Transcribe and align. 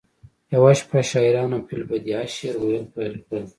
یوه 0.53 0.73
شپه 0.79 0.99
شاعرانو 1.11 1.57
فی 1.65 1.73
البدیهه 1.79 2.25
شعر 2.35 2.55
ویل 2.59 2.85
پیل 2.93 3.13
کړل 3.25 3.45